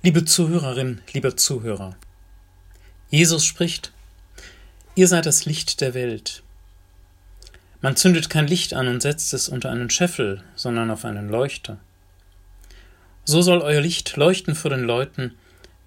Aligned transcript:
Liebe 0.00 0.24
Zuhörerin, 0.24 1.02
lieber 1.12 1.36
Zuhörer, 1.36 1.96
Jesus 3.10 3.44
spricht, 3.44 3.90
ihr 4.94 5.08
seid 5.08 5.26
das 5.26 5.44
Licht 5.44 5.80
der 5.80 5.92
Welt. 5.92 6.44
Man 7.80 7.96
zündet 7.96 8.30
kein 8.30 8.46
Licht 8.46 8.74
an 8.74 8.86
und 8.86 9.02
setzt 9.02 9.34
es 9.34 9.48
unter 9.48 9.70
einen 9.70 9.90
Scheffel, 9.90 10.44
sondern 10.54 10.92
auf 10.92 11.04
einen 11.04 11.28
Leuchter. 11.28 11.78
So 13.24 13.42
soll 13.42 13.60
euer 13.60 13.80
Licht 13.80 14.16
leuchten 14.16 14.54
vor 14.54 14.70
den 14.70 14.84
Leuten, 14.84 15.34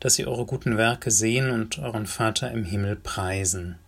dass 0.01 0.15
sie 0.15 0.27
eure 0.27 0.45
guten 0.45 0.75
Werke 0.75 1.09
sehen 1.09 1.49
und 1.49 1.79
euren 1.79 2.05
Vater 2.05 2.51
im 2.51 2.65
Himmel 2.65 2.97
preisen. 2.97 3.79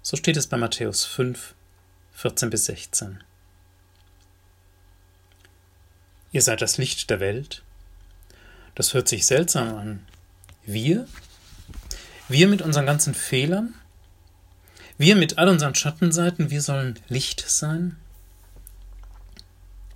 So 0.00 0.16
steht 0.16 0.38
es 0.38 0.46
bei 0.46 0.56
Matthäus 0.56 1.04
5, 1.04 1.54
14 2.14 2.48
bis 2.48 2.64
16. 2.64 3.22
Ihr 6.32 6.40
seid 6.40 6.62
das 6.62 6.78
Licht 6.78 7.10
der 7.10 7.20
Welt? 7.20 7.62
Das 8.74 8.94
hört 8.94 9.08
sich 9.08 9.26
seltsam 9.26 9.76
an. 9.76 10.06
Wir? 10.64 11.06
Wir 12.28 12.48
mit 12.48 12.62
unseren 12.62 12.86
ganzen 12.86 13.14
Fehlern? 13.14 13.74
Wir 14.96 15.16
mit 15.16 15.38
all 15.38 15.48
unseren 15.48 15.74
Schattenseiten, 15.74 16.50
wir 16.50 16.62
sollen 16.62 16.98
Licht 17.08 17.44
sein? 17.48 17.96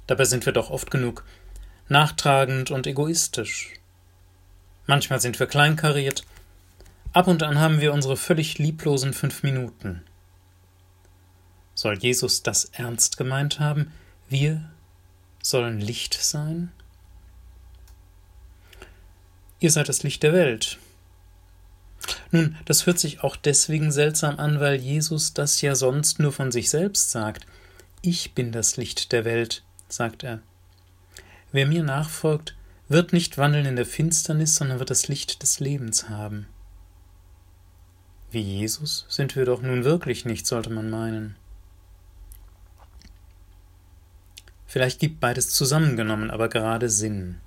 Dabei 0.06 0.24
sind 0.24 0.46
wir 0.46 0.52
doch 0.52 0.70
oft 0.70 0.90
genug 0.90 1.24
nachtragend 1.88 2.70
und 2.70 2.86
egoistisch. 2.86 3.72
Manchmal 4.86 5.20
sind 5.20 5.38
wir 5.38 5.46
kleinkariert, 5.46 6.24
ab 7.12 7.28
und 7.28 7.42
an 7.42 7.58
haben 7.58 7.80
wir 7.80 7.92
unsere 7.92 8.16
völlig 8.16 8.58
lieblosen 8.58 9.12
fünf 9.12 9.42
Minuten. 9.42 10.02
Soll 11.74 11.98
Jesus 11.98 12.42
das 12.42 12.66
ernst 12.66 13.16
gemeint 13.16 13.60
haben? 13.60 13.92
Wir 14.28 14.70
sollen 15.42 15.80
Licht 15.80 16.14
sein? 16.14 16.72
Ihr 19.58 19.70
seid 19.70 19.88
das 19.88 20.02
Licht 20.02 20.22
der 20.22 20.32
Welt. 20.32 20.78
Nun, 22.30 22.56
das 22.66 22.86
hört 22.86 22.98
sich 22.98 23.22
auch 23.22 23.36
deswegen 23.36 23.90
seltsam 23.90 24.38
an, 24.38 24.60
weil 24.60 24.76
Jesus 24.76 25.32
das 25.32 25.60
ja 25.62 25.74
sonst 25.74 26.18
nur 26.18 26.32
von 26.32 26.52
sich 26.52 26.68
selbst 26.68 27.10
sagt. 27.10 27.46
Ich 28.02 28.34
bin 28.34 28.52
das 28.52 28.76
Licht 28.76 29.12
der 29.12 29.24
Welt, 29.24 29.62
sagt 29.88 30.22
er. 30.22 30.40
Wer 31.52 31.66
mir 31.66 31.82
nachfolgt, 31.82 32.54
wird 32.88 33.12
nicht 33.12 33.38
wandeln 33.38 33.66
in 33.66 33.76
der 33.76 33.86
Finsternis, 33.86 34.56
sondern 34.56 34.78
wird 34.78 34.90
das 34.90 35.08
Licht 35.08 35.42
des 35.42 35.58
Lebens 35.58 36.08
haben. 36.08 36.46
Wie 38.30 38.40
Jesus 38.40 39.06
sind 39.08 39.34
wir 39.34 39.44
doch 39.44 39.62
nun 39.62 39.84
wirklich 39.84 40.24
nicht, 40.24 40.46
sollte 40.46 40.70
man 40.70 40.90
meinen. 40.90 41.36
Vielleicht 44.66 45.00
gibt 45.00 45.20
beides 45.20 45.50
zusammengenommen 45.50 46.30
aber 46.30 46.48
gerade 46.48 46.90
Sinn 46.90 47.40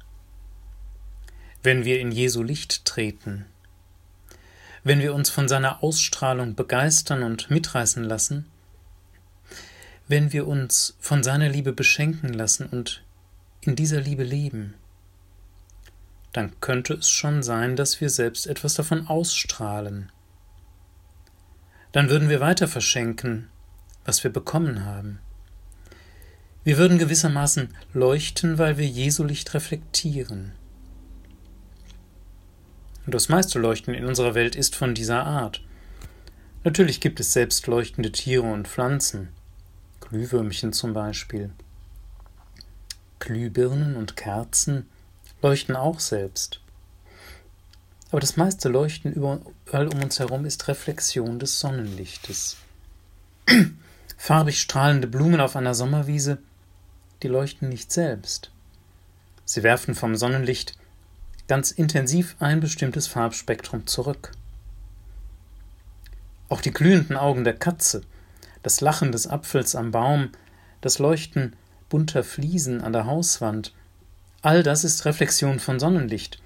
wenn 1.64 1.86
wir 1.86 2.00
in 2.00 2.12
Jesu 2.12 2.44
Licht 2.44 2.86
treten, 2.86 3.46
wenn 4.84 5.00
wir 5.00 5.14
uns 5.14 5.30
von 5.30 5.48
seiner 5.48 5.84
Ausstrahlung 5.84 6.56
begeistern 6.56 7.24
und 7.24 7.50
mitreißen 7.50 8.04
lassen, 8.04 8.46
wenn 10.08 10.34
wir 10.34 10.48
uns 10.48 10.96
von 11.00 11.22
seiner 11.22 11.50
Liebe 11.50 11.74
beschenken 11.74 12.34
lassen 12.34 12.66
und 12.66 13.04
in 13.62 13.76
dieser 13.76 14.02
Liebe 14.02 14.24
leben, 14.24 14.74
dann 16.34 16.60
könnte 16.62 16.94
es 16.94 17.10
schon 17.10 17.44
sein, 17.44 17.76
dass 17.76 18.02
wir 18.02 18.10
selbst 18.10 18.48
etwas 18.48 18.76
davon 18.76 19.08
ausstrahlen. 19.08 20.12
Dann 21.92 22.10
würden 22.10 22.30
wir 22.30 22.40
weiter 22.40 22.68
verschenken, 22.68 23.50
was 24.06 24.24
wir 24.24 24.32
bekommen 24.32 24.86
haben. 24.86 25.20
Wir 26.64 26.78
würden 26.78 27.00
gewissermaßen 27.00 27.74
leuchten, 27.94 28.58
weil 28.58 28.78
wir 28.78 28.88
Jesu 28.88 29.24
Licht 29.24 29.54
reflektieren. 29.54 30.54
Und 33.10 33.16
das 33.16 33.28
meiste 33.28 33.58
Leuchten 33.58 33.96
in 33.96 34.06
unserer 34.06 34.36
Welt 34.36 34.56
ist 34.56 34.76
von 34.76 34.94
dieser 34.94 35.26
Art. 35.26 35.64
Natürlich 36.64 37.02
gibt 37.02 37.20
es 37.20 37.34
selbst 37.34 37.66
leuchtende 37.66 38.12
Tiere 38.12 38.44
und 38.44 38.68
Pflanzen, 38.68 39.30
Glühwürmchen 40.00 40.74
zum 40.74 40.94
Beispiel. 40.94 41.50
Glühbirnen 43.18 43.96
und 43.96 44.16
Kerzen 44.16 44.88
leuchten 45.42 45.76
auch 45.76 46.00
selbst. 46.00 46.62
Aber 48.12 48.20
das 48.20 48.38
meiste 48.38 48.70
Leuchten 48.70 49.12
überall 49.12 49.88
um 49.88 50.04
uns 50.04 50.20
herum 50.20 50.46
ist 50.46 50.68
Reflexion 50.68 51.40
des 51.40 51.60
Sonnenlichtes. 51.60 52.58
Farbig 54.18 54.62
strahlende 54.62 55.08
Blumen 55.08 55.42
auf 55.42 55.56
einer 55.56 55.74
Sommerwiese, 55.74 56.38
die 57.24 57.28
leuchten 57.28 57.70
nicht 57.70 57.92
selbst. 57.92 58.52
Sie 59.46 59.64
werfen 59.64 59.96
vom 59.96 60.16
Sonnenlicht 60.16 60.79
ganz 61.50 61.72
intensiv 61.72 62.36
ein 62.40 62.60
bestimmtes 62.60 63.08
Farbspektrum 63.08 63.88
zurück. 63.88 64.32
Auch 66.48 66.62
die 66.62 66.72
glühenden 66.72 67.18
Augen 67.18 67.44
der 67.44 67.56
Katze, 67.56 68.04
das 68.62 68.82
Lachen 68.82 69.12
des 69.12 69.28
Apfels 69.28 69.76
am 69.76 69.90
Baum, 69.90 70.30
das 70.82 71.00
Leuchten 71.00 71.56
bunter 71.90 72.24
Fliesen 72.24 72.82
an 72.82 72.94
der 72.94 73.08
Hauswand, 73.08 73.74
all 74.44 74.62
das 74.62 74.84
ist 74.84 75.06
Reflexion 75.06 75.60
von 75.60 75.80
Sonnenlicht, 75.80 76.40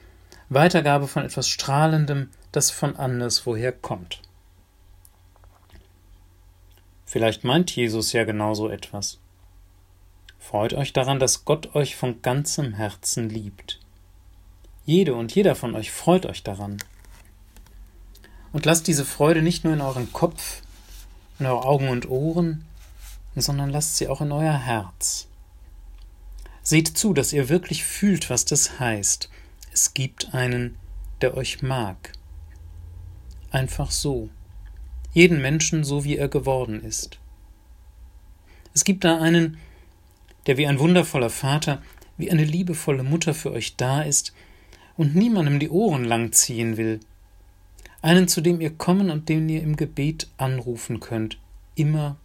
Weitergabe 0.47 1.09
von 1.09 1.25
etwas 1.25 1.49
Strahlendem, 1.49 2.29
das 2.53 2.71
von 2.71 2.95
anderswoher 2.95 3.73
kommt. 3.73 4.21
Vielleicht 7.05 7.43
meint 7.43 7.75
Jesus 7.75 8.13
ja 8.13 8.23
genauso 8.23 8.69
etwas. 8.69 9.19
Freut 10.39 10.73
euch 10.73 10.93
daran, 10.93 11.19
dass 11.19 11.43
Gott 11.43 11.75
euch 11.75 11.97
von 11.97 12.21
ganzem 12.21 12.73
Herzen 12.73 13.29
liebt. 13.29 13.82
Jede 14.85 15.16
und 15.16 15.33
jeder 15.33 15.55
von 15.55 15.75
euch 15.75 15.91
freut 15.91 16.25
euch 16.25 16.44
daran. 16.44 16.77
Und 18.51 18.66
lasst 18.66 18.88
diese 18.88 19.05
Freude 19.05 19.41
nicht 19.41 19.63
nur 19.63 19.73
in 19.73 19.81
euren 19.81 20.11
Kopf, 20.11 20.61
in 21.39 21.45
eure 21.45 21.66
Augen 21.66 21.89
und 21.89 22.09
Ohren, 22.09 22.66
sondern 23.35 23.69
lasst 23.69 23.97
sie 23.97 24.07
auch 24.07 24.21
in 24.21 24.31
euer 24.31 24.57
Herz. 24.57 25.27
Seht 26.61 26.88
zu, 26.88 27.13
dass 27.13 27.33
ihr 27.33 27.49
wirklich 27.49 27.83
fühlt, 27.83 28.29
was 28.29 28.45
das 28.45 28.79
heißt. 28.79 29.29
Es 29.71 29.94
gibt 29.94 30.33
einen, 30.33 30.75
der 31.21 31.35
euch 31.35 31.61
mag. 31.61 32.11
Einfach 33.51 33.91
so. 33.91 34.29
Jeden 35.13 35.41
Menschen 35.41 35.83
so, 35.83 36.03
wie 36.03 36.17
er 36.17 36.27
geworden 36.27 36.83
ist. 36.83 37.19
Es 38.73 38.83
gibt 38.83 39.03
da 39.03 39.19
einen, 39.19 39.57
der 40.47 40.57
wie 40.57 40.67
ein 40.67 40.79
wundervoller 40.79 41.29
Vater, 41.29 41.81
wie 42.17 42.31
eine 42.31 42.44
liebevolle 42.44 43.03
Mutter 43.03 43.33
für 43.33 43.51
euch 43.51 43.75
da 43.75 44.01
ist, 44.01 44.33
und 44.97 45.15
niemandem 45.15 45.59
die 45.59 45.69
Ohren 45.69 46.03
langziehen 46.03 46.77
will. 46.77 46.99
Einen, 48.01 48.27
zu 48.27 48.41
dem 48.41 48.61
ihr 48.61 48.71
kommen 48.71 49.09
und 49.09 49.29
den 49.29 49.47
ihr 49.49 49.61
im 49.61 49.75
Gebet 49.75 50.29
anrufen 50.37 50.99
könnt, 50.99 51.39
immer, 51.75 52.17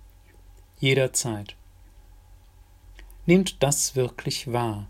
jederzeit. 0.80 1.56
Nehmt 3.26 3.62
das 3.62 3.94
wirklich 3.94 4.52
wahr, 4.52 4.88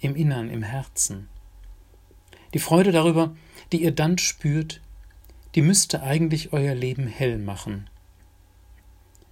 im 0.00 0.14
Innern, 0.14 0.50
im 0.50 0.62
Herzen. 0.62 1.28
Die 2.54 2.58
Freude 2.58 2.92
darüber, 2.92 3.34
die 3.72 3.82
ihr 3.82 3.92
dann 3.92 4.18
spürt, 4.18 4.80
die 5.54 5.62
müsste 5.62 6.02
eigentlich 6.02 6.52
euer 6.52 6.74
Leben 6.74 7.06
hell 7.06 7.38
machen. 7.38 7.88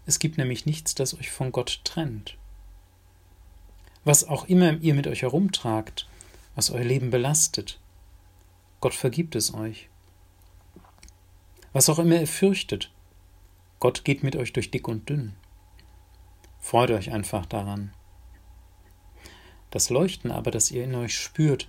Es 0.06 0.18
gibt 0.18 0.38
nämlich 0.38 0.66
nichts, 0.66 0.94
das 0.94 1.14
euch 1.14 1.30
von 1.30 1.52
Gott 1.52 1.80
trennt. 1.84 2.36
Was 4.04 4.24
auch 4.24 4.46
immer 4.46 4.78
ihr 4.80 4.94
mit 4.94 5.06
euch 5.06 5.22
herumtragt, 5.22 6.07
was 6.58 6.70
euer 6.72 6.82
Leben 6.82 7.10
belastet. 7.10 7.78
Gott 8.80 8.92
vergibt 8.92 9.36
es 9.36 9.54
euch. 9.54 9.88
Was 11.72 11.88
auch 11.88 12.00
immer 12.00 12.18
ihr 12.18 12.26
fürchtet, 12.26 12.90
Gott 13.78 14.04
geht 14.04 14.24
mit 14.24 14.34
euch 14.34 14.52
durch 14.52 14.72
dick 14.72 14.88
und 14.88 15.08
dünn. 15.08 15.36
Freut 16.58 16.90
euch 16.90 17.12
einfach 17.12 17.46
daran. 17.46 17.92
Das 19.70 19.88
Leuchten 19.88 20.32
aber, 20.32 20.50
das 20.50 20.72
ihr 20.72 20.82
in 20.82 20.96
euch 20.96 21.16
spürt, 21.16 21.68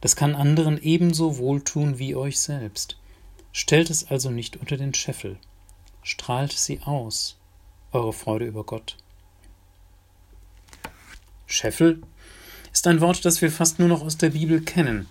das 0.00 0.16
kann 0.16 0.34
anderen 0.34 0.82
ebenso 0.82 1.38
wohltun 1.38 2.00
wie 2.00 2.16
euch 2.16 2.40
selbst. 2.40 2.98
Stellt 3.52 3.88
es 3.88 4.10
also 4.10 4.30
nicht 4.30 4.56
unter 4.56 4.76
den 4.76 4.94
Scheffel, 4.94 5.38
strahlt 6.02 6.50
sie 6.50 6.80
aus, 6.80 7.38
eure 7.92 8.12
Freude 8.12 8.46
über 8.46 8.64
Gott. 8.64 8.96
Scheffel 11.46 12.02
ist 12.74 12.86
ein 12.88 13.00
Wort, 13.00 13.24
das 13.24 13.40
wir 13.40 13.50
fast 13.50 13.78
nur 13.78 13.88
noch 13.88 14.02
aus 14.02 14.18
der 14.18 14.30
Bibel 14.30 14.60
kennen 14.60 15.08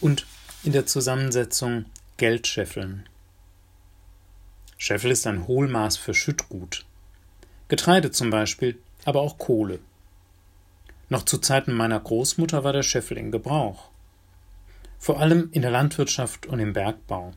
und 0.00 0.26
in 0.64 0.72
der 0.72 0.86
Zusammensetzung 0.86 1.84
Geldscheffeln. 2.16 3.08
Scheffel 4.78 5.10
ist 5.12 5.26
ein 5.26 5.46
Hohlmaß 5.46 5.98
für 5.98 6.14
Schüttgut. 6.14 6.84
Getreide 7.68 8.10
zum 8.10 8.30
Beispiel, 8.30 8.78
aber 9.04 9.20
auch 9.20 9.38
Kohle. 9.38 9.78
Noch 11.10 11.24
zu 11.24 11.38
Zeiten 11.38 11.72
meiner 11.72 12.00
Großmutter 12.00 12.64
war 12.64 12.72
der 12.72 12.82
Scheffel 12.82 13.18
in 13.18 13.30
Gebrauch. 13.30 13.90
Vor 14.98 15.20
allem 15.20 15.50
in 15.52 15.62
der 15.62 15.70
Landwirtschaft 15.70 16.46
und 16.46 16.60
im 16.60 16.72
Bergbau. 16.72 17.32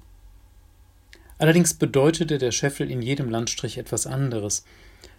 Allerdings 1.38 1.74
bedeutete 1.74 2.38
der 2.38 2.52
Scheffel 2.52 2.90
in 2.90 3.02
jedem 3.02 3.30
Landstrich 3.30 3.78
etwas 3.78 4.08
anderes 4.08 4.64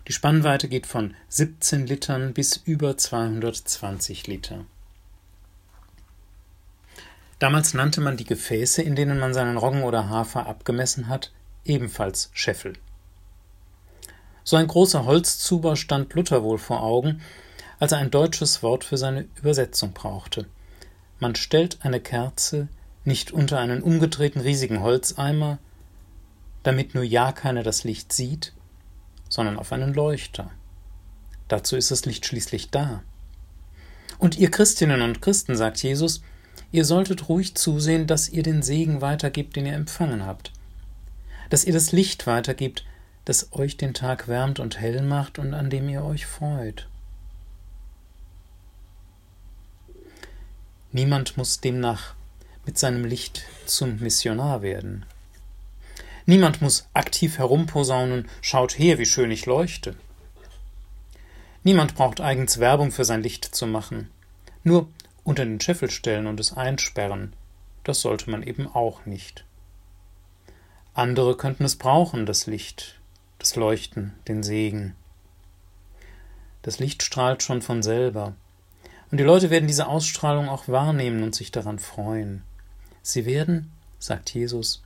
die 0.08 0.12
Spannweite 0.12 0.69
geht 0.69 0.87
von 0.87 1.14
17 1.29 1.87
Litern 1.87 2.32
bis 2.32 2.56
über 2.56 2.97
220 2.97 4.26
Liter. 4.29 4.64
Damals 7.38 7.75
nannte 7.75 8.00
man 8.00 8.17
die 8.17 8.25
Gefäße, 8.25 8.82
in 8.82 8.94
denen 8.94 9.19
man 9.19 9.35
seinen 9.35 9.56
Roggen 9.56 9.82
oder 9.82 10.08
Hafer 10.08 10.47
abgemessen 10.47 11.08
hat, 11.08 11.32
ebenfalls 11.64 12.31
Scheffel. 12.32 12.75
So 14.44 14.56
ein 14.56 14.69
großer 14.69 15.05
Holzzuber 15.05 15.75
stand 15.75 16.14
Luther 16.14 16.44
wohl 16.44 16.59
vor 16.59 16.82
Augen, 16.82 17.20
als 17.81 17.93
er 17.93 17.99
ein 17.99 18.12
deutsches 18.12 18.62
Wort 18.62 18.85
für 18.85 18.97
seine 18.97 19.26
Übersetzung 19.35 19.93
brauchte. 19.93 20.47
Man 21.19 21.35
stellt 21.35 21.79
eine 21.82 22.00
Kerze 22.00 22.69
nicht 23.05 23.32
unter 23.32 23.59
einen 23.59 23.82
umgedrehten 23.82 24.41
riesigen 24.41 24.82
Holzeimer, 24.82 25.59
damit 26.62 26.94
nur 26.94 27.05
ja 27.05 27.32
keiner 27.32 27.62
das 27.62 27.85
Licht 27.85 28.12
sieht, 28.12 28.52
sondern 29.37 29.59
auf 29.59 29.71
einen 29.71 29.93
Leuchter. 29.93 30.50
Dazu 31.47 31.77
ist 31.77 31.91
das 31.91 32.06
Licht 32.06 32.25
schließlich 32.25 32.71
da. 32.71 33.03
Und 34.19 34.38
ihr 34.38 34.50
Christinnen 34.50 35.03
und 35.03 35.21
Christen, 35.21 35.56
sagt 35.56 35.83
Jesus, 35.83 36.23
ihr 36.73 36.87
solltet 36.87 37.29
ruhig 37.29 37.55
zusehen, 37.55 38.06
dass 38.06 38.31
ihr 38.31 38.43
den 38.43 38.62
Segen 38.62 39.03
weitergibt, 39.03 39.55
den 39.56 39.67
ihr 39.67 39.75
empfangen 39.75 40.25
habt, 40.25 40.53
dass 41.50 41.67
ihr 41.67 41.75
das 41.75 41.93
Licht 41.93 42.27
weitergibt, 42.27 42.87
das 43.27 43.53
euch 43.53 43.77
den 43.77 43.93
Tag 43.93 44.27
wärmt 44.27 44.59
und 44.59 44.81
hell 44.81 45.03
macht 45.03 45.38
und 45.38 45.53
an 45.53 45.69
dem 45.69 45.91
ihr 45.91 46.03
euch 46.03 46.25
freut. 46.25 46.88
Niemand 50.93 51.37
muss 51.37 51.61
demnach 51.61 52.15
mit 52.65 52.79
seinem 52.79 53.05
Licht 53.05 53.44
zum 53.67 53.99
Missionar 53.99 54.62
werden. 54.62 55.05
Niemand 56.26 56.61
muss 56.61 56.88
aktiv 56.93 57.38
herumposaunen, 57.38 58.28
schaut 58.43 58.78
her, 58.78 58.99
wie 58.99 59.06
schön 59.06 59.31
ich 59.31 59.46
leuchte. 59.46 59.94
Niemand 61.62 61.94
braucht 61.94 62.20
eigens 62.20 62.58
Werbung 62.58 62.90
für 62.90 63.05
sein 63.05 63.23
Licht 63.23 63.44
zu 63.44 63.67
machen. 63.67 64.11
Nur 64.64 64.88
unter 65.23 65.44
den 65.44 65.61
Scheffel 65.61 65.90
stellen 65.90 66.26
und 66.26 66.40
es 66.40 66.52
einsperren, 66.52 67.32
das 67.84 68.00
sollte 68.00 68.31
man 68.31 68.43
eben 68.43 68.67
auch 68.67 69.06
nicht. 69.06 69.44
Andere 70.94 71.37
könnten 71.37 71.64
es 71.64 71.76
brauchen, 71.76 72.26
das 72.26 72.46
Licht, 72.46 73.00
das 73.38 73.55
Leuchten, 73.55 74.14
den 74.26 74.43
Segen. 74.43 74.94
Das 76.62 76.81
Licht 76.81 77.02
strahlt 77.02 77.43
schon 77.43 77.62
von 77.62 77.82
selber, 77.82 78.34
und 79.11 79.19
die 79.19 79.25
Leute 79.25 79.50
werden 79.50 79.69
diese 79.69 79.87
Ausstrahlung 79.87 80.49
auch 80.49 80.67
wahrnehmen 80.67 81.23
und 81.23 81.34
sich 81.34 81.52
daran 81.52 81.78
freuen. 81.78 82.43
Sie 83.02 83.25
werden, 83.25 83.70
sagt 84.00 84.34
Jesus, 84.34 84.82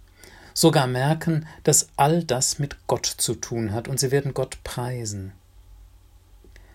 sogar 0.60 0.86
merken, 0.86 1.46
dass 1.64 1.88
all 1.96 2.22
das 2.22 2.58
mit 2.58 2.86
Gott 2.86 3.06
zu 3.06 3.34
tun 3.34 3.72
hat, 3.72 3.88
und 3.88 3.98
sie 3.98 4.10
werden 4.10 4.34
Gott 4.34 4.62
preisen. 4.62 5.32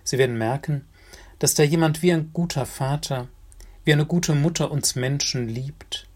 Sie 0.04 0.18
werden 0.18 0.40
merken, 0.40 0.88
dass 1.38 1.54
da 1.54 1.62
jemand 1.62 2.02
wie 2.02 2.12
ein 2.12 2.32
guter 2.34 2.66
Vater, 2.66 3.28
wie 3.84 3.94
eine 3.94 4.08
gute 4.08 4.34
Mutter 4.34 4.72
uns 4.72 4.96
Menschen 4.96 5.48
liebt 5.48 6.08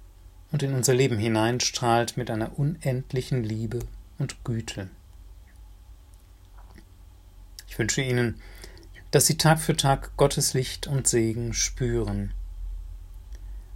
und 0.52 0.64
in 0.64 0.74
unser 0.74 0.96
Leben 0.96 1.20
hineinstrahlt 1.20 2.18
mit 2.18 2.32
einer 2.32 2.58
unendlichen 2.58 3.44
Liebe 3.44 3.82
und 4.18 4.44
Güte. 4.44 4.90
Ich 7.68 7.78
wünsche 7.78 8.02
Ihnen, 8.02 8.42
dass 9.12 9.28
Sie 9.28 9.38
Tag 9.38 9.60
für 9.60 9.78
Tag 9.78 10.18
Gottes 10.18 10.56
Licht 10.56 10.88
und 10.88 11.08
Segen 11.08 11.54
spüren. 11.54 12.34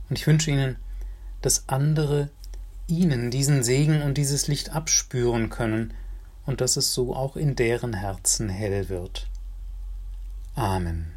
Und 0.10 0.18
ich 0.18 0.26
wünsche 0.26 0.50
Ihnen, 0.50 0.78
dass 1.44 1.70
andere 1.70 2.32
Ihnen 2.88 3.32
diesen 3.32 3.64
Segen 3.64 4.02
und 4.02 4.18
dieses 4.18 4.48
Licht 4.48 4.72
abspüren 4.72 5.50
können 5.50 5.94
und 6.46 6.62
dass 6.62 6.76
es 6.76 6.94
so 6.94 7.16
auch 7.16 7.36
in 7.36 7.56
deren 7.56 7.94
Herzen 7.94 8.50
hell 8.50 8.90
wird. 8.90 9.28
Amen. 10.56 11.13